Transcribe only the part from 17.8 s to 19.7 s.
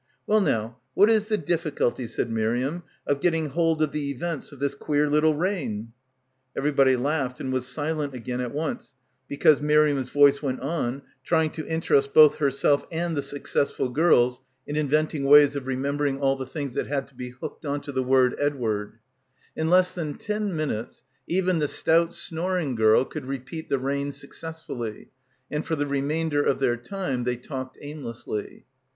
to the word Ed— 117— PILGRIMAGE ward." In